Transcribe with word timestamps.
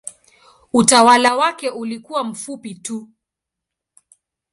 Utawala 0.73 1.35
wake 1.35 1.69
ulikuwa 1.69 2.23
mfupi 2.23 2.75
tu. 2.75 3.07